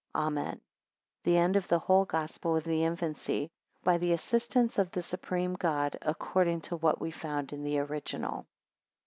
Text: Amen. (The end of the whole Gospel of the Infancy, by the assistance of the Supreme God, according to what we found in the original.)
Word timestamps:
Amen. 0.15 0.59
(The 1.25 1.37
end 1.37 1.55
of 1.55 1.67
the 1.67 1.77
whole 1.77 2.05
Gospel 2.05 2.55
of 2.55 2.63
the 2.63 2.83
Infancy, 2.85 3.51
by 3.83 3.99
the 3.99 4.13
assistance 4.13 4.79
of 4.79 4.89
the 4.89 5.03
Supreme 5.03 5.53
God, 5.53 5.95
according 6.01 6.61
to 6.61 6.75
what 6.77 6.99
we 6.99 7.11
found 7.11 7.53
in 7.53 7.61
the 7.61 7.77
original.) 7.77 8.47